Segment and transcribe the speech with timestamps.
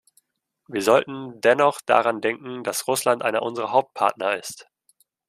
[0.67, 4.67] Wir sollten dennoch daran denken, dass Russland einer unserer Hauptpartner ist.